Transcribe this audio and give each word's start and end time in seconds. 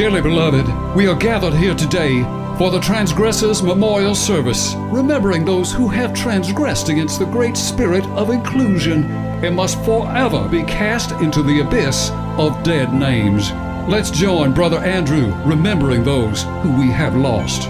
Dearly 0.00 0.22
beloved, 0.22 0.96
we 0.96 1.06
are 1.08 1.14
gathered 1.14 1.52
here 1.52 1.74
today 1.74 2.22
for 2.56 2.70
the 2.70 2.80
Transgressors 2.80 3.62
Memorial 3.62 4.14
Service, 4.14 4.74
remembering 4.88 5.44
those 5.44 5.74
who 5.74 5.88
have 5.88 6.14
transgressed 6.14 6.88
against 6.88 7.18
the 7.18 7.26
great 7.26 7.54
spirit 7.54 8.06
of 8.12 8.30
inclusion 8.30 9.04
and 9.44 9.54
must 9.54 9.78
forever 9.84 10.48
be 10.48 10.62
cast 10.62 11.10
into 11.20 11.42
the 11.42 11.60
abyss 11.60 12.10
of 12.38 12.62
dead 12.62 12.94
names. 12.94 13.52
Let's 13.90 14.10
join 14.10 14.54
Brother 14.54 14.78
Andrew 14.78 15.34
remembering 15.44 16.02
those 16.02 16.44
who 16.62 16.72
we 16.78 16.86
have 16.86 17.14
lost. 17.14 17.68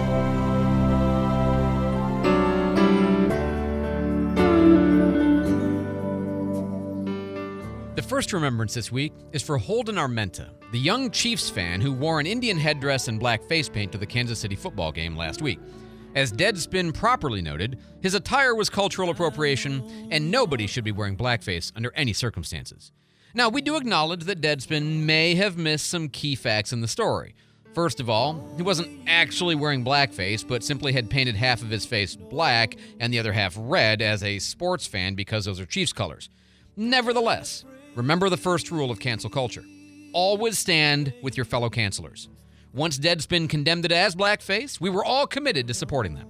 First 8.21 8.33
remembrance 8.33 8.75
this 8.75 8.91
week 8.91 9.13
is 9.31 9.41
for 9.41 9.57
Holden 9.57 9.95
Armenta, 9.95 10.51
the 10.71 10.77
young 10.77 11.09
Chiefs 11.09 11.49
fan 11.49 11.81
who 11.81 11.91
wore 11.91 12.19
an 12.19 12.27
Indian 12.27 12.55
headdress 12.55 13.07
and 13.07 13.19
black 13.19 13.43
face 13.45 13.67
paint 13.67 13.91
to 13.91 13.97
the 13.97 14.05
Kansas 14.05 14.37
City 14.37 14.55
football 14.55 14.91
game 14.91 15.17
last 15.17 15.41
week. 15.41 15.57
As 16.13 16.31
Deadspin 16.31 16.93
properly 16.93 17.41
noted, 17.41 17.79
his 18.03 18.13
attire 18.13 18.53
was 18.53 18.69
cultural 18.69 19.09
appropriation, 19.09 20.07
and 20.11 20.29
nobody 20.29 20.67
should 20.67 20.83
be 20.83 20.91
wearing 20.91 21.17
blackface 21.17 21.71
under 21.75 21.91
any 21.95 22.13
circumstances. 22.13 22.91
Now, 23.33 23.49
we 23.49 23.59
do 23.59 23.75
acknowledge 23.75 24.25
that 24.25 24.39
Deadspin 24.39 25.03
may 25.03 25.33
have 25.33 25.57
missed 25.57 25.89
some 25.89 26.07
key 26.07 26.35
facts 26.35 26.71
in 26.71 26.81
the 26.81 26.87
story. 26.87 27.33
First 27.73 27.99
of 27.99 28.07
all, 28.07 28.47
he 28.55 28.61
wasn't 28.61 28.99
actually 29.07 29.55
wearing 29.55 29.83
blackface, 29.83 30.47
but 30.47 30.63
simply 30.63 30.93
had 30.93 31.09
painted 31.09 31.35
half 31.35 31.63
of 31.63 31.71
his 31.71 31.87
face 31.87 32.15
black 32.15 32.75
and 32.99 33.11
the 33.11 33.17
other 33.17 33.33
half 33.33 33.55
red 33.57 33.99
as 33.99 34.21
a 34.21 34.37
sports 34.37 34.85
fan 34.85 35.15
because 35.15 35.45
those 35.45 35.59
are 35.59 35.65
Chiefs 35.65 35.91
colors. 35.91 36.29
Nevertheless, 36.77 37.65
remember 37.95 38.29
the 38.29 38.37
first 38.37 38.71
rule 38.71 38.91
of 38.91 38.99
cancel 38.99 39.29
culture 39.29 39.63
always 40.13 40.59
stand 40.59 41.13
with 41.21 41.37
your 41.37 41.45
fellow 41.45 41.69
cancelers. 41.69 42.27
Once 42.73 42.97
Deadspin 42.97 43.49
condemned 43.49 43.85
it 43.85 43.91
as 43.91 44.15
blackface, 44.15 44.79
we 44.79 44.89
were 44.89 45.03
all 45.03 45.27
committed 45.27 45.67
to 45.67 45.73
supporting 45.73 46.15
them. 46.15 46.27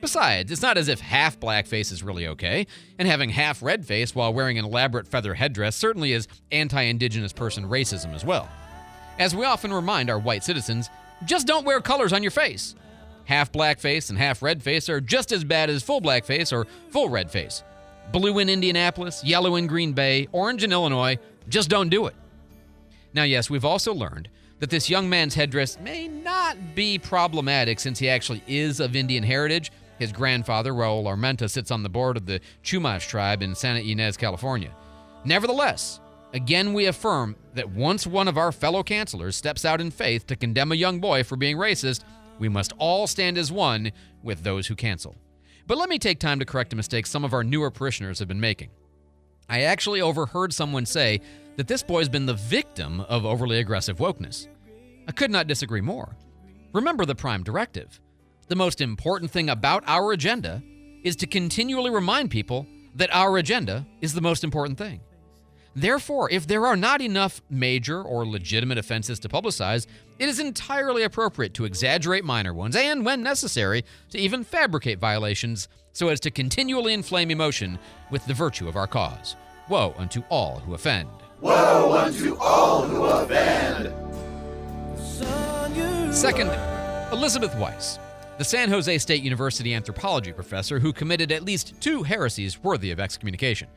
Besides, 0.00 0.52
it's 0.52 0.60
not 0.60 0.76
as 0.76 0.88
if 0.88 1.00
half 1.00 1.40
blackface 1.40 1.90
is 1.90 2.02
really 2.02 2.26
okay, 2.28 2.66
and 2.98 3.08
having 3.08 3.30
half 3.30 3.62
red 3.62 3.86
face 3.86 4.14
while 4.14 4.34
wearing 4.34 4.58
an 4.58 4.64
elaborate 4.64 5.08
feather 5.08 5.34
headdress 5.34 5.76
certainly 5.76 6.12
is 6.12 6.28
anti 6.52 6.82
indigenous 6.82 7.32
person 7.32 7.64
racism 7.64 8.14
as 8.14 8.24
well. 8.24 8.48
As 9.18 9.34
we 9.34 9.44
often 9.46 9.72
remind 9.72 10.10
our 10.10 10.18
white 10.18 10.44
citizens, 10.44 10.90
just 11.24 11.46
don't 11.46 11.64
wear 11.64 11.80
colors 11.80 12.12
on 12.12 12.22
your 12.22 12.32
face. 12.32 12.74
Half 13.24 13.52
blackface 13.52 14.10
and 14.10 14.18
half 14.18 14.42
red 14.42 14.62
face 14.62 14.88
are 14.90 15.00
just 15.00 15.32
as 15.32 15.44
bad 15.44 15.70
as 15.70 15.82
full 15.82 16.02
blackface 16.02 16.52
or 16.52 16.66
full 16.90 17.08
red 17.08 17.30
face. 17.30 17.62
Blue 18.12 18.38
in 18.38 18.48
Indianapolis, 18.48 19.24
yellow 19.24 19.56
in 19.56 19.66
Green 19.66 19.92
Bay, 19.92 20.28
orange 20.32 20.62
in 20.62 20.72
Illinois, 20.72 21.18
just 21.48 21.68
don't 21.68 21.88
do 21.88 22.06
it. 22.06 22.14
Now, 23.12 23.24
yes, 23.24 23.50
we've 23.50 23.64
also 23.64 23.92
learned 23.92 24.28
that 24.60 24.70
this 24.70 24.88
young 24.88 25.08
man's 25.08 25.34
headdress 25.34 25.78
may 25.80 26.08
not 26.08 26.56
be 26.74 26.98
problematic 26.98 27.80
since 27.80 27.98
he 27.98 28.08
actually 28.08 28.42
is 28.46 28.80
of 28.80 28.96
Indian 28.96 29.22
heritage. 29.22 29.70
His 29.98 30.12
grandfather, 30.12 30.72
Raul 30.72 31.04
Armenta, 31.04 31.48
sits 31.48 31.70
on 31.70 31.82
the 31.82 31.88
board 31.88 32.16
of 32.16 32.26
the 32.26 32.40
Chumash 32.62 33.08
tribe 33.08 33.42
in 33.42 33.54
Santa 33.54 33.80
Ynez, 33.80 34.16
California. 34.16 34.70
Nevertheless, 35.24 36.00
again 36.32 36.72
we 36.72 36.86
affirm 36.86 37.36
that 37.54 37.70
once 37.70 38.06
one 38.06 38.26
of 38.28 38.36
our 38.36 38.52
fellow 38.52 38.82
counselors 38.82 39.36
steps 39.36 39.64
out 39.64 39.80
in 39.80 39.90
faith 39.90 40.26
to 40.26 40.36
condemn 40.36 40.72
a 40.72 40.76
young 40.76 40.98
boy 40.98 41.22
for 41.22 41.36
being 41.36 41.56
racist, 41.56 42.02
we 42.38 42.48
must 42.48 42.72
all 42.78 43.06
stand 43.06 43.38
as 43.38 43.52
one 43.52 43.92
with 44.22 44.42
those 44.42 44.66
who 44.66 44.74
cancel. 44.74 45.14
But 45.66 45.78
let 45.78 45.88
me 45.88 45.98
take 45.98 46.18
time 46.18 46.38
to 46.40 46.44
correct 46.44 46.72
a 46.72 46.76
mistake 46.76 47.06
some 47.06 47.24
of 47.24 47.32
our 47.32 47.42
newer 47.42 47.70
parishioners 47.70 48.18
have 48.18 48.28
been 48.28 48.40
making. 48.40 48.70
I 49.48 49.62
actually 49.62 50.00
overheard 50.00 50.52
someone 50.52 50.86
say 50.86 51.20
that 51.56 51.68
this 51.68 51.82
boy's 51.82 52.08
been 52.08 52.26
the 52.26 52.34
victim 52.34 53.00
of 53.00 53.24
overly 53.24 53.58
aggressive 53.58 53.98
wokeness. 53.98 54.48
I 55.08 55.12
could 55.12 55.30
not 55.30 55.46
disagree 55.46 55.80
more. 55.80 56.16
Remember 56.72 57.04
the 57.04 57.14
prime 57.14 57.42
directive. 57.42 58.00
The 58.48 58.56
most 58.56 58.80
important 58.80 59.30
thing 59.30 59.48
about 59.48 59.84
our 59.86 60.12
agenda 60.12 60.62
is 61.02 61.16
to 61.16 61.26
continually 61.26 61.90
remind 61.90 62.30
people 62.30 62.66
that 62.94 63.14
our 63.14 63.38
agenda 63.38 63.86
is 64.00 64.14
the 64.14 64.20
most 64.20 64.44
important 64.44 64.78
thing. 64.78 65.00
Therefore, 65.76 66.30
if 66.30 66.46
there 66.46 66.66
are 66.66 66.76
not 66.76 67.00
enough 67.00 67.42
major 67.50 68.00
or 68.00 68.26
legitimate 68.26 68.78
offenses 68.78 69.18
to 69.20 69.28
publicize, 69.28 69.86
it 70.18 70.28
is 70.28 70.38
entirely 70.38 71.02
appropriate 71.02 71.54
to 71.54 71.64
exaggerate 71.64 72.24
minor 72.24 72.54
ones 72.54 72.76
and, 72.76 73.04
when 73.04 73.22
necessary, 73.22 73.84
to 74.10 74.18
even 74.18 74.44
fabricate 74.44 75.00
violations 75.00 75.68
so 75.92 76.08
as 76.08 76.20
to 76.20 76.30
continually 76.30 76.92
inflame 76.92 77.30
emotion 77.30 77.78
with 78.10 78.24
the 78.26 78.34
virtue 78.34 78.68
of 78.68 78.76
our 78.76 78.86
cause. 78.86 79.34
Woe 79.68 79.94
unto 79.96 80.22
all 80.28 80.60
who 80.60 80.74
offend. 80.74 81.08
Woe 81.40 81.92
unto 81.92 82.36
all 82.36 82.82
who 82.82 83.04
offend. 83.04 83.92
Second, 86.14 86.50
Elizabeth 87.12 87.56
Weiss, 87.56 87.98
the 88.38 88.44
San 88.44 88.68
Jose 88.68 88.98
State 88.98 89.22
University 89.22 89.74
anthropology 89.74 90.32
professor 90.32 90.78
who 90.78 90.92
committed 90.92 91.32
at 91.32 91.42
least 91.44 91.80
two 91.80 92.04
heresies 92.04 92.62
worthy 92.62 92.92
of 92.92 93.00
excommunication. 93.00 93.68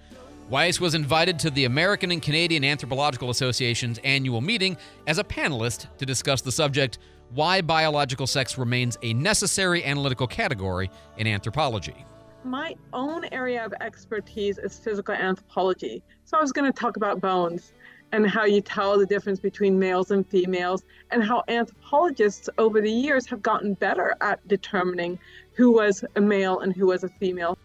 Weiss 0.49 0.79
was 0.79 0.95
invited 0.95 1.37
to 1.39 1.49
the 1.49 1.65
American 1.65 2.09
and 2.09 2.21
Canadian 2.21 2.63
Anthropological 2.63 3.29
Association's 3.29 3.99
annual 4.05 4.39
meeting 4.39 4.77
as 5.05 5.17
a 5.17 5.23
panelist 5.23 5.87
to 5.97 6.05
discuss 6.05 6.39
the 6.39 6.53
subject 6.53 6.99
Why 7.33 7.59
Biological 7.59 8.27
Sex 8.27 8.57
Remains 8.57 8.97
a 9.03 9.13
Necessary 9.13 9.83
Analytical 9.83 10.25
Category 10.25 10.89
in 11.17 11.27
Anthropology. 11.27 12.05
My 12.45 12.75
own 12.93 13.25
area 13.33 13.65
of 13.65 13.73
expertise 13.81 14.57
is 14.57 14.79
physical 14.79 15.13
anthropology. 15.13 16.01
So 16.23 16.37
I 16.37 16.41
was 16.41 16.53
going 16.53 16.71
to 16.71 16.79
talk 16.79 16.95
about 16.95 17.19
bones 17.19 17.73
and 18.13 18.25
how 18.25 18.45
you 18.45 18.61
tell 18.61 18.97
the 18.97 19.05
difference 19.05 19.41
between 19.41 19.77
males 19.77 20.11
and 20.11 20.25
females, 20.25 20.85
and 21.11 21.21
how 21.21 21.43
anthropologists 21.49 22.49
over 22.57 22.79
the 22.79 22.89
years 22.89 23.25
have 23.25 23.41
gotten 23.41 23.73
better 23.73 24.15
at 24.21 24.47
determining 24.47 25.19
who 25.51 25.73
was 25.73 26.05
a 26.15 26.21
male 26.21 26.59
and 26.59 26.73
who 26.73 26.85
was 26.85 27.03
a 27.03 27.09
female. 27.09 27.57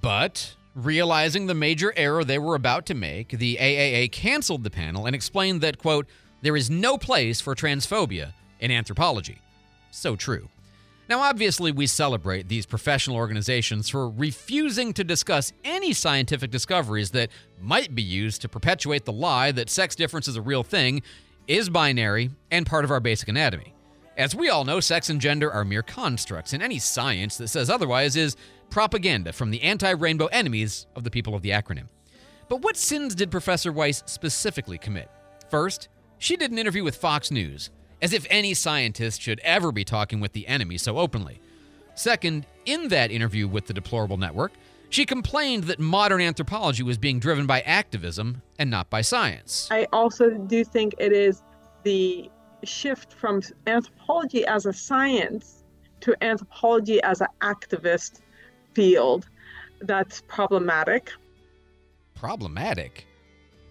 But 0.00 0.54
realizing 0.84 1.46
the 1.46 1.54
major 1.54 1.92
error 1.96 2.24
they 2.24 2.38
were 2.38 2.54
about 2.54 2.86
to 2.86 2.94
make, 2.94 3.30
the 3.30 3.56
AAA 3.60 4.12
canceled 4.12 4.64
the 4.64 4.70
panel 4.70 5.06
and 5.06 5.14
explained 5.14 5.60
that, 5.60 5.78
quote, 5.78 6.06
there 6.42 6.56
is 6.56 6.70
no 6.70 6.96
place 6.96 7.40
for 7.40 7.54
transphobia 7.54 8.32
in 8.60 8.70
anthropology. 8.70 9.38
So 9.90 10.14
true. 10.16 10.48
Now, 11.08 11.20
obviously, 11.20 11.72
we 11.72 11.86
celebrate 11.86 12.48
these 12.48 12.66
professional 12.66 13.16
organizations 13.16 13.88
for 13.88 14.10
refusing 14.10 14.92
to 14.92 15.02
discuss 15.02 15.54
any 15.64 15.94
scientific 15.94 16.50
discoveries 16.50 17.12
that 17.12 17.30
might 17.60 17.94
be 17.94 18.02
used 18.02 18.42
to 18.42 18.48
perpetuate 18.48 19.06
the 19.06 19.12
lie 19.12 19.50
that 19.52 19.70
sex 19.70 19.96
difference 19.96 20.28
is 20.28 20.36
a 20.36 20.42
real 20.42 20.62
thing, 20.62 21.02
is 21.46 21.70
binary, 21.70 22.30
and 22.50 22.66
part 22.66 22.84
of 22.84 22.90
our 22.90 23.00
basic 23.00 23.28
anatomy. 23.28 23.74
As 24.18 24.34
we 24.34 24.48
all 24.48 24.64
know, 24.64 24.80
sex 24.80 25.10
and 25.10 25.20
gender 25.20 25.48
are 25.48 25.64
mere 25.64 25.84
constructs, 25.84 26.52
and 26.52 26.60
any 26.60 26.80
science 26.80 27.36
that 27.36 27.46
says 27.46 27.70
otherwise 27.70 28.16
is 28.16 28.36
propaganda 28.68 29.32
from 29.32 29.52
the 29.52 29.62
anti 29.62 29.92
rainbow 29.92 30.26
enemies 30.26 30.88
of 30.96 31.04
the 31.04 31.10
people 31.10 31.36
of 31.36 31.42
the 31.42 31.50
acronym. 31.50 31.86
But 32.48 32.62
what 32.62 32.76
sins 32.76 33.14
did 33.14 33.30
Professor 33.30 33.70
Weiss 33.70 34.02
specifically 34.06 34.76
commit? 34.76 35.08
First, 35.48 35.88
she 36.18 36.36
did 36.36 36.50
an 36.50 36.58
interview 36.58 36.82
with 36.82 36.96
Fox 36.96 37.30
News 37.30 37.70
as 38.02 38.12
if 38.12 38.26
any 38.28 38.54
scientist 38.54 39.22
should 39.22 39.38
ever 39.40 39.70
be 39.70 39.84
talking 39.84 40.18
with 40.18 40.32
the 40.32 40.48
enemy 40.48 40.78
so 40.78 40.98
openly. 40.98 41.40
Second, 41.94 42.44
in 42.64 42.88
that 42.88 43.12
interview 43.12 43.46
with 43.46 43.66
the 43.66 43.72
Deplorable 43.72 44.16
Network, 44.16 44.52
she 44.90 45.06
complained 45.06 45.64
that 45.64 45.78
modern 45.78 46.20
anthropology 46.20 46.82
was 46.82 46.98
being 46.98 47.20
driven 47.20 47.46
by 47.46 47.60
activism 47.60 48.42
and 48.58 48.68
not 48.68 48.90
by 48.90 49.00
science. 49.00 49.68
I 49.70 49.86
also 49.92 50.30
do 50.30 50.64
think 50.64 50.94
it 50.98 51.12
is 51.12 51.42
the 51.84 52.30
shift 52.64 53.12
from 53.12 53.42
anthropology 53.66 54.46
as 54.46 54.66
a 54.66 54.72
science 54.72 55.64
to 56.00 56.16
anthropology 56.22 57.02
as 57.02 57.20
an 57.20 57.28
activist 57.40 58.20
field 58.74 59.28
that's 59.80 60.22
problematic. 60.28 61.12
Problematic? 62.14 63.06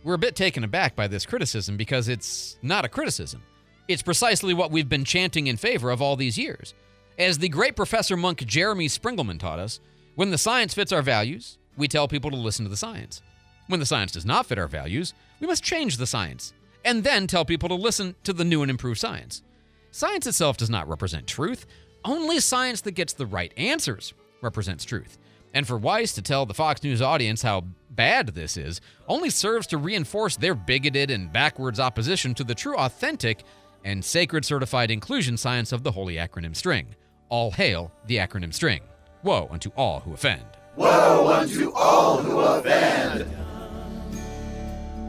We're 0.03 0.13
a 0.13 0.19
bit 0.19 0.35
taken 0.35 0.63
aback 0.63 0.95
by 0.95 1.07
this 1.07 1.25
criticism 1.25 1.75
because 1.75 2.07
it's 2.07 2.57
not 2.61 2.85
a 2.85 2.89
criticism. 2.89 3.43
It's 3.87 4.01
precisely 4.01 4.53
what 4.53 4.71
we've 4.71 4.89
been 4.89 5.05
chanting 5.05 5.47
in 5.47 5.57
favor 5.57 5.91
of 5.91 6.01
all 6.01 6.15
these 6.15 6.37
years. 6.37 6.73
As 7.17 7.37
the 7.37 7.49
great 7.49 7.75
Professor 7.75 8.15
Monk 8.15 8.45
Jeremy 8.45 8.87
Springelman 8.87 9.39
taught 9.39 9.59
us, 9.59 9.79
when 10.15 10.31
the 10.31 10.37
science 10.37 10.73
fits 10.73 10.91
our 10.91 11.01
values, 11.01 11.57
we 11.77 11.87
tell 11.87 12.07
people 12.07 12.29
to 12.31 12.37
listen 12.37 12.65
to 12.65 12.69
the 12.69 12.77
science. 12.77 13.21
When 13.67 13.79
the 13.79 13.85
science 13.85 14.11
does 14.13 14.25
not 14.25 14.45
fit 14.45 14.57
our 14.57 14.67
values, 14.67 15.13
we 15.39 15.47
must 15.47 15.63
change 15.63 15.97
the 15.97 16.07
science, 16.07 16.53
and 16.87 17.03
then 17.03 17.27
tell 17.27 17.43
people 17.43 17.67
to 17.67 17.75
listen 17.75 18.15
to 18.23 18.31
the 18.31 18.45
new 18.45 18.61
and 18.61 18.71
improved 18.71 18.99
science. 18.99 19.43
Science 19.91 20.25
itself 20.25 20.55
does 20.55 20.69
not 20.69 20.87
represent 20.87 21.27
truth, 21.27 21.65
only 22.05 22.39
science 22.39 22.79
that 22.81 22.93
gets 22.93 23.11
the 23.11 23.25
right 23.25 23.53
answers 23.57 24.13
represents 24.41 24.85
truth. 24.85 25.17
And 25.53 25.67
for 25.67 25.77
Weiss 25.77 26.13
to 26.13 26.21
tell 26.21 26.45
the 26.45 26.53
Fox 26.53 26.81
News 26.83 27.01
audience 27.01 27.41
how 27.41 27.65
bad 27.89 28.29
this 28.29 28.55
is 28.55 28.79
only 29.07 29.29
serves 29.29 29.67
to 29.67 29.77
reinforce 29.77 30.37
their 30.37 30.55
bigoted 30.55 31.11
and 31.11 31.31
backwards 31.31 31.79
opposition 31.79 32.33
to 32.35 32.45
the 32.45 32.55
true, 32.55 32.77
authentic, 32.77 33.43
and 33.83 34.03
sacred 34.03 34.45
certified 34.45 34.89
inclusion 34.89 35.35
science 35.35 35.73
of 35.73 35.83
the 35.83 35.91
holy 35.91 36.15
acronym 36.15 36.55
string. 36.55 36.95
All 37.27 37.51
hail 37.51 37.91
the 38.05 38.17
acronym 38.17 38.53
string. 38.53 38.81
Woe 39.23 39.49
unto 39.51 39.71
all 39.75 39.99
who 39.99 40.13
offend. 40.13 40.45
Woe 40.77 41.27
unto 41.27 41.73
all 41.73 42.19
who 42.19 42.39
offend. 42.39 43.29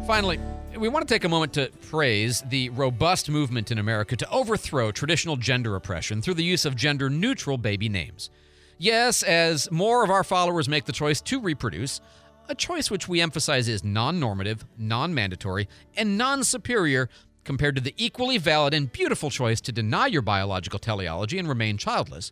Finally, 0.07 0.41
we 0.79 0.89
want 0.89 1.07
to 1.07 1.13
take 1.13 1.25
a 1.25 1.29
moment 1.29 1.53
to 1.55 1.71
praise 1.89 2.43
the 2.43 2.69
robust 2.71 3.29
movement 3.29 3.73
in 3.73 3.79
America 3.79 4.17
to 4.17 4.31
overthrow 4.31 4.93
traditional 4.93 5.37
gender 5.37 5.75
oppression 5.75 6.23
through 6.23 6.35
the 6.35 6.45
use 6.45 6.65
of 6.65 6.77
gender 6.77 7.11
neutral 7.11 7.59
baby 7.59 7.89
names. 7.89 8.31
Yes, 8.79 9.25
as 9.25 9.71
more 9.73 10.05
of 10.05 10.11
our 10.11 10.23
followers 10.23 10.69
make 10.69 10.85
the 10.85 10.93
choice 10.93 11.21
to 11.23 11.41
reproduce, 11.41 12.01
a 12.49 12.55
choice 12.55 12.91
which 12.91 13.09
we 13.09 13.21
emphasize 13.21 13.67
is 13.69 13.83
non 13.83 14.21
normative, 14.21 14.65
non 14.79 15.13
mandatory, 15.13 15.69
and 15.97 16.17
non 16.17 16.45
superior 16.45 17.09
compared 17.43 17.75
to 17.75 17.83
the 17.83 17.95
equally 17.97 18.39
valid 18.39 18.73
and 18.73 18.93
beautiful 18.93 19.31
choice 19.31 19.61
to 19.63 19.73
deny 19.73 20.07
your 20.07 20.23
biological 20.23 20.79
teleology 20.79 21.39
and 21.39 21.49
remain 21.49 21.77
childless. 21.77 22.31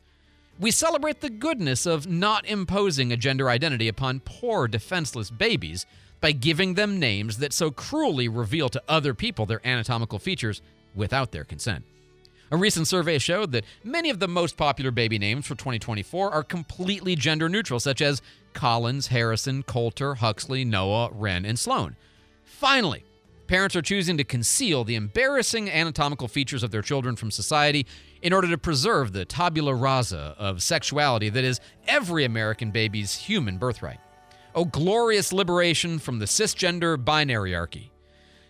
We 0.59 0.71
celebrate 0.71 1.21
the 1.21 1.29
goodness 1.29 1.85
of 1.85 2.07
not 2.07 2.47
imposing 2.47 3.13
a 3.13 3.17
gender 3.17 3.51
identity 3.51 3.89
upon 3.89 4.21
poor, 4.21 4.67
defenseless 4.67 5.31
babies 5.31 5.85
by 6.23 6.33
giving 6.33 6.75
them 6.75 6.99
names 6.99 7.39
that 7.39 7.53
so 7.53 7.71
cruelly 7.71 8.27
reveal 8.27 8.71
to 8.71 8.83
other 8.89 9.13
people 9.13 9.45
their 9.45 9.67
anatomical 9.67 10.19
features 10.19 10.63
without 10.95 11.31
their 11.31 11.45
consent. 11.45 11.85
A 12.51 12.57
recent 12.57 12.89
survey 12.89 13.19
showed 13.19 13.53
that 13.53 13.65
many 13.85 14.09
of 14.09 14.19
the 14.19 14.29
most 14.29 14.57
popular 14.57 14.91
baby 14.91 15.19
names 15.19 15.45
for 15.47 15.57
2024 15.57 16.33
are 16.33 16.43
completely 16.43 17.17
gender 17.17 17.51
neutral, 17.51 17.81
such 17.81 18.01
as 18.01 18.23
Collins, 18.55 19.09
Harrison, 19.09 19.63
Coulter, 19.63 20.15
Huxley, 20.15 20.65
Noah, 20.65 21.11
Wren, 21.13 21.45
and 21.45 21.59
Sloan. 21.59 21.97
Finally, 22.45 23.05
parents 23.47 23.77
are 23.77 23.83
choosing 23.83 24.17
to 24.17 24.25
conceal 24.25 24.85
the 24.85 24.95
embarrassing 24.95 25.71
anatomical 25.71 26.29
features 26.29 26.63
of 26.63 26.71
their 26.71 26.83
children 26.83 27.17
from 27.17 27.31
society 27.31 27.87
in 28.23 28.33
order 28.33 28.49
to 28.49 28.59
preserve 28.59 29.13
the 29.13 29.25
tabula 29.25 29.75
rasa 29.75 30.35
of 30.39 30.63
sexuality 30.63 31.29
that 31.29 31.45
is 31.45 31.61
every 31.87 32.25
American 32.25 32.71
baby's 32.71 33.15
human 33.15 33.59
birthright. 33.59 34.01
Oh, 34.55 34.65
glorious 34.65 35.33
liberation 35.33 35.99
from 35.99 36.19
the 36.19 36.25
cisgender 36.25 36.97
binaryarchy. 36.97 37.91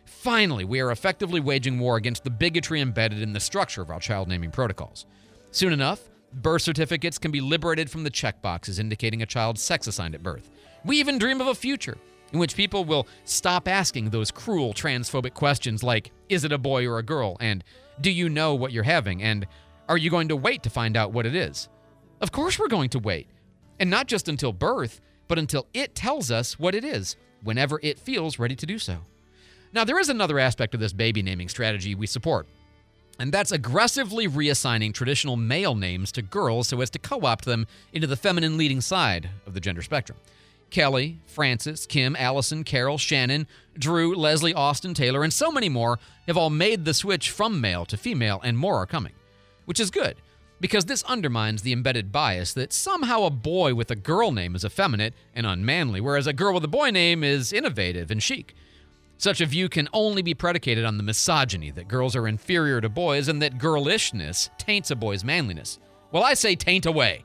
Finally, 0.05 0.65
we 0.65 0.81
are 0.81 0.91
effectively 0.91 1.41
waging 1.41 1.79
war 1.79 1.97
against 1.97 2.25
the 2.25 2.31
bigotry 2.31 2.81
embedded 2.81 3.21
in 3.21 3.33
the 3.33 3.41
structure 3.41 3.83
of 3.83 3.91
our 3.91 4.01
child 4.01 4.29
naming 4.29 4.51
protocols. 4.51 5.07
Soon 5.51 5.73
enough, 5.73 6.09
birth 6.33 6.63
certificates 6.63 7.19
can 7.19 7.31
be 7.31 7.41
liberated 7.41 7.91
from 7.91 8.05
the 8.05 8.11
checkboxes 8.11 8.79
indicating 8.79 9.23
a 9.23 9.27
child's 9.27 9.63
sex 9.63 9.87
assigned 9.87 10.15
at 10.15 10.23
birth. 10.23 10.51
We 10.85 10.99
even 10.99 11.19
dream 11.19 11.41
of 11.41 11.49
a 11.49 11.55
future 11.55 11.99
in 12.33 12.39
which 12.39 12.57
people 12.57 12.85
will 12.85 13.07
stop 13.25 13.69
asking 13.69 14.11
those 14.11 14.31
cruel 14.31 14.75
transphobic 14.75 15.35
questions 15.35 15.83
like, 15.83 16.11
is 16.29 16.45
it 16.45 16.53
a 16.53 16.59
boy 16.59 16.87
or 16.87 16.99
a 16.99 17.03
girl? 17.03 17.37
And 17.41 17.63
do 18.01 18.11
you 18.11 18.29
know 18.29 18.55
what 18.55 18.73
you're 18.73 18.83
having? 18.85 19.23
And 19.23 19.47
are 19.89 19.97
you 19.97 20.11
going 20.11 20.29
to 20.29 20.37
wait 20.37 20.63
to 20.65 20.71
find 20.71 20.97
out 20.97 21.13
what 21.13 21.27
it 21.27 21.35
is? 21.35 21.69
Of 22.21 22.33
course, 22.33 22.59
we're 22.59 22.69
going 22.69 22.91
to 22.91 22.99
wait. 22.99 23.29
And 23.79 23.91
not 23.91 24.07
just 24.07 24.29
until 24.29 24.53
birth, 24.53 25.01
but 25.29 25.39
until 25.39 25.67
it 25.75 25.95
tells 25.95 26.31
us 26.31 26.59
what 26.59 26.75
it 26.75 26.85
is, 26.85 27.17
whenever 27.43 27.79
it 27.83 27.99
feels 27.99 28.39
ready 28.39 28.57
to 28.57 28.67
do 28.67 28.79
so. 28.79 28.99
Now, 29.73 29.85
there 29.85 29.99
is 29.99 30.09
another 30.09 30.39
aspect 30.39 30.75
of 30.75 30.81
this 30.81 30.93
baby 30.93 31.23
naming 31.23 31.49
strategy 31.49 31.95
we 31.95 32.07
support, 32.07 32.47
and 33.19 33.33
that's 33.33 33.53
aggressively 33.53 34.29
reassigning 34.29 34.95
traditional 34.95 35.37
male 35.37 35.75
names 35.75 36.13
to 36.13 36.23
girls 36.23 36.69
so 36.69 36.81
as 36.81 36.91
to 36.91 36.99
co 36.99 37.21
opt 37.23 37.45
them 37.45 37.67
into 37.93 38.07
the 38.07 38.17
feminine 38.17 38.57
leading 38.57 38.81
side 38.81 39.31
of 39.47 39.55
the 39.55 39.61
gender 39.61 39.83
spectrum. 39.83 40.19
Kelly, 40.77 41.19
Francis, 41.25 41.87
Kim, 41.87 42.15
Allison, 42.17 42.63
Carol, 42.63 42.99
Shannon, 42.99 43.47
Drew, 43.79 44.15
Leslie, 44.15 44.53
Austin, 44.53 44.93
Taylor, 44.93 45.25
and 45.25 45.33
so 45.33 45.51
many 45.51 45.71
more 45.71 45.99
have 46.27 46.37
all 46.37 46.51
made 46.51 46.85
the 46.85 46.93
switch 46.93 47.31
from 47.31 47.63
male 47.63 47.87
to 47.87 47.97
female, 47.97 48.43
and 48.45 48.59
more 48.59 48.75
are 48.75 48.85
coming, 48.85 49.15
which 49.65 49.81
is 49.81 49.91
good 49.91 50.17
because 50.61 50.85
this 50.85 51.03
undermines 51.05 51.63
the 51.63 51.73
embedded 51.73 52.13
bias 52.13 52.53
that 52.53 52.75
somehow 52.75 53.23
a 53.23 53.31
boy 53.31 53.75
with 53.75 53.91
a 53.91 53.97
girl 53.97 54.33
name 54.33 54.55
is 54.55 54.67
effeminate 54.67 55.15
and 55.35 55.47
unmanly, 55.47 56.03
whereas 56.03 56.27
a 56.27 56.35
girl 56.35 56.53
with 56.53 56.65
a 56.65 56.69
boy 56.69 56.91
name 56.91 57.25
is 57.25 57.55
innovative 57.55 58.11
and 58.11 58.23
chic. 58.23 58.55
Such 59.17 59.41
a 59.41 59.47
view 59.47 59.71
can 59.71 59.89
only 59.95 60.21
be 60.21 60.35
predicated 60.35 60.85
on 60.85 60.99
the 60.99 61.03
misogyny 61.03 61.71
that 61.71 61.89
girls 61.89 62.15
are 62.15 62.29
inferior 62.29 62.83
to 62.83 62.91
boys 62.91 63.29
and 63.29 63.41
that 63.41 63.57
girlishness 63.57 64.51
taints 64.59 64.91
a 64.91 64.95
boy's 64.95 65.25
manliness. 65.25 65.79
Well, 66.13 66.23
I 66.23 66.35
say 66.35 66.55
taint 66.55 66.85
away. 66.85 67.25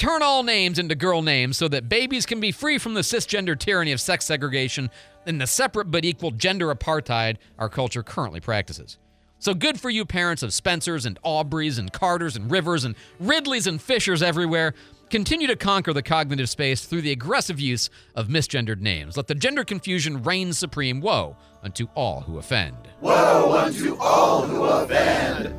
Turn 0.00 0.22
all 0.22 0.42
names 0.42 0.78
into 0.78 0.94
girl 0.94 1.20
names 1.20 1.58
so 1.58 1.68
that 1.68 1.90
babies 1.90 2.24
can 2.24 2.40
be 2.40 2.52
free 2.52 2.78
from 2.78 2.94
the 2.94 3.02
cisgender 3.02 3.58
tyranny 3.58 3.92
of 3.92 4.00
sex 4.00 4.24
segregation 4.24 4.88
and 5.26 5.38
the 5.38 5.46
separate 5.46 5.90
but 5.90 6.06
equal 6.06 6.30
gender 6.30 6.74
apartheid 6.74 7.36
our 7.58 7.68
culture 7.68 8.02
currently 8.02 8.40
practices. 8.40 8.96
So 9.40 9.52
good 9.52 9.78
for 9.78 9.90
you, 9.90 10.06
parents 10.06 10.42
of 10.42 10.54
Spencers 10.54 11.04
and 11.04 11.20
Aubreys 11.22 11.78
and 11.78 11.92
Carters 11.92 12.34
and 12.34 12.50
Rivers 12.50 12.84
and 12.84 12.94
Ridleys 13.18 13.66
and 13.66 13.78
Fishers 13.78 14.22
everywhere. 14.22 14.72
Continue 15.10 15.48
to 15.48 15.56
conquer 15.56 15.92
the 15.92 16.02
cognitive 16.02 16.48
space 16.48 16.86
through 16.86 17.02
the 17.02 17.12
aggressive 17.12 17.60
use 17.60 17.90
of 18.14 18.28
misgendered 18.28 18.80
names. 18.80 19.18
Let 19.18 19.26
the 19.26 19.34
gender 19.34 19.64
confusion 19.64 20.22
reign 20.22 20.54
supreme. 20.54 21.02
Woe 21.02 21.36
unto 21.62 21.88
all 21.94 22.22
who 22.22 22.38
offend. 22.38 22.88
Woe 23.02 23.52
unto 23.52 23.98
all 23.98 24.46
who 24.46 24.62
offend. 24.62 25.54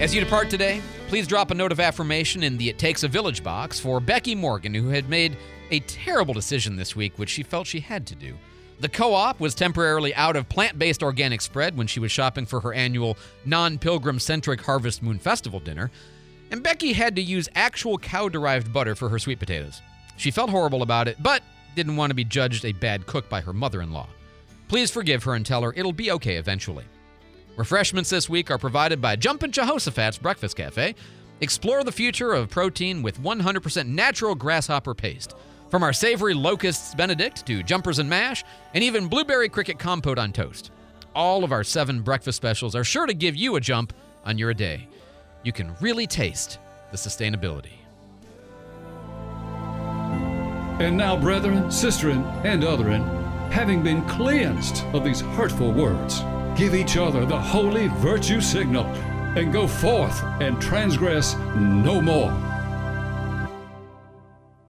As 0.00 0.12
you 0.12 0.20
depart 0.20 0.50
today, 0.50 0.82
please 1.08 1.28
drop 1.28 1.52
a 1.52 1.54
note 1.54 1.70
of 1.70 1.78
affirmation 1.78 2.42
in 2.42 2.56
the 2.56 2.68
It 2.68 2.78
Takes 2.78 3.04
a 3.04 3.08
Village 3.08 3.42
box 3.42 3.78
for 3.78 4.00
Becky 4.00 4.34
Morgan, 4.34 4.74
who 4.74 4.88
had 4.88 5.08
made 5.08 5.36
a 5.70 5.80
terrible 5.80 6.34
decision 6.34 6.74
this 6.74 6.96
week, 6.96 7.16
which 7.16 7.30
she 7.30 7.44
felt 7.44 7.66
she 7.66 7.80
had 7.80 8.06
to 8.08 8.16
do. 8.16 8.34
The 8.80 8.88
co 8.88 9.14
op 9.14 9.38
was 9.40 9.54
temporarily 9.54 10.14
out 10.14 10.36
of 10.36 10.48
plant 10.48 10.78
based 10.78 11.02
organic 11.02 11.40
spread 11.40 11.76
when 11.76 11.86
she 11.86 12.00
was 12.00 12.10
shopping 12.12 12.44
for 12.44 12.60
her 12.60 12.74
annual 12.74 13.16
non 13.44 13.78
pilgrim 13.78 14.18
centric 14.18 14.60
Harvest 14.60 15.02
Moon 15.02 15.18
Festival 15.18 15.60
dinner, 15.60 15.90
and 16.50 16.62
Becky 16.62 16.92
had 16.92 17.16
to 17.16 17.22
use 17.22 17.48
actual 17.54 17.98
cow 17.98 18.28
derived 18.28 18.72
butter 18.72 18.94
for 18.94 19.08
her 19.08 19.18
sweet 19.18 19.38
potatoes. 19.38 19.80
She 20.16 20.30
felt 20.30 20.50
horrible 20.50 20.82
about 20.82 21.08
it, 21.08 21.22
but 21.22 21.42
didn't 21.74 21.96
want 21.96 22.10
to 22.10 22.14
be 22.14 22.24
judged 22.24 22.64
a 22.64 22.72
bad 22.72 23.06
cook 23.06 23.28
by 23.28 23.40
her 23.40 23.52
mother 23.52 23.80
in 23.80 23.92
law. 23.92 24.08
Please 24.68 24.90
forgive 24.90 25.22
her 25.22 25.34
and 25.34 25.46
tell 25.46 25.62
her 25.62 25.72
it'll 25.76 25.92
be 25.92 26.10
okay 26.10 26.36
eventually. 26.36 26.84
Refreshments 27.56 28.10
this 28.10 28.28
week 28.28 28.50
are 28.50 28.58
provided 28.58 29.00
by 29.00 29.16
Jumpin' 29.16 29.50
Jehoshaphat's 29.50 30.18
Breakfast 30.18 30.58
Cafe. 30.58 30.94
Explore 31.40 31.84
the 31.84 31.92
future 31.92 32.34
of 32.34 32.50
protein 32.50 33.02
with 33.02 33.18
100% 33.22 33.86
natural 33.86 34.34
grasshopper 34.34 34.94
paste. 34.94 35.34
From 35.70 35.82
our 35.82 35.94
savory 35.94 36.34
locusts 36.34 36.94
Benedict 36.94 37.46
to 37.46 37.62
jumpers 37.62 37.98
and 37.98 38.10
mash, 38.10 38.44
and 38.74 38.84
even 38.84 39.08
blueberry 39.08 39.48
cricket 39.48 39.78
compote 39.78 40.18
on 40.18 40.32
toast. 40.32 40.70
All 41.14 41.44
of 41.44 41.52
our 41.52 41.64
seven 41.64 42.02
breakfast 42.02 42.36
specials 42.36 42.74
are 42.74 42.84
sure 42.84 43.06
to 43.06 43.14
give 43.14 43.34
you 43.34 43.56
a 43.56 43.60
jump 43.60 43.94
on 44.26 44.36
your 44.36 44.52
day. 44.52 44.86
You 45.42 45.52
can 45.52 45.74
really 45.80 46.06
taste 46.06 46.58
the 46.90 46.98
sustainability. 46.98 47.72
And 50.78 50.94
now, 50.94 51.16
brethren, 51.16 51.64
sisterin, 51.68 52.22
and 52.44 52.62
otherin, 52.62 53.02
having 53.50 53.82
been 53.82 54.02
cleansed 54.06 54.84
of 54.92 55.04
these 55.04 55.22
hurtful 55.22 55.72
words, 55.72 56.20
give 56.56 56.74
each 56.74 56.96
other 56.96 57.26
the 57.26 57.38
holy 57.38 57.88
virtue 57.88 58.40
signal, 58.40 58.86
and 59.36 59.52
go 59.52 59.66
forth 59.66 60.22
and 60.40 60.60
transgress 60.60 61.36
no 61.54 62.00
more. 62.00 62.45